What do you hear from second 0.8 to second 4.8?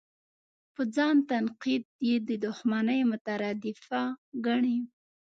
ځان تنقید یې د دوښمنۍ مترادفه ګڼي.